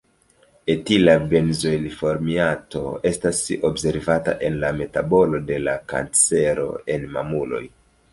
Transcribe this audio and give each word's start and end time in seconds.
Etila 0.73 1.13
benzoilformiato 1.33 2.81
estas 3.09 3.41
observata 3.69 4.35
en 4.47 4.57
la 4.63 4.71
metabolo 4.79 5.43
de 5.51 5.61
la 5.69 5.77
kancero 5.93 6.67
en 6.95 7.07
mamuloj. 7.19 7.61